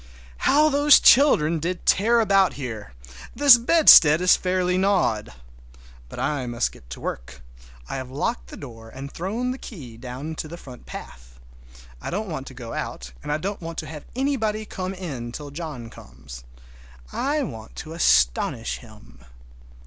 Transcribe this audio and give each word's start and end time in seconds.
How 0.49 0.67
those 0.69 0.99
children 0.99 1.59
did 1.59 1.85
tear 1.85 2.21
about 2.21 2.53
here! 2.53 2.93
This 3.35 3.59
bedstead 3.59 4.19
is 4.19 4.35
fairly 4.35 4.75
gnawed! 4.75 5.31
But 6.09 6.17
I 6.17 6.47
must 6.47 6.71
get 6.71 6.89
to 6.89 6.99
work. 6.99 7.43
I 7.87 7.97
have 7.97 8.09
locked 8.09 8.47
the 8.47 8.57
door 8.57 8.89
and 8.89 9.11
thrown 9.11 9.51
the 9.51 9.59
key 9.59 9.97
down 9.97 10.29
into 10.29 10.47
the 10.47 10.57
front 10.57 10.87
path. 10.87 11.39
I 12.01 12.09
don't 12.09 12.29
want 12.29 12.47
to 12.47 12.55
go 12.55 12.73
out, 12.73 13.11
and 13.21 13.31
I 13.31 13.37
don't 13.37 13.61
want 13.61 13.77
to 13.77 13.85
have 13.85 14.05
anybody 14.15 14.65
come 14.65 14.95
in, 14.95 15.31
till 15.31 15.51
John 15.51 15.91
comes. 15.91 16.45
I 17.13 17.43
want 17.43 17.75
to 17.75 17.93
astonish 17.93 18.77
him. 18.77 19.23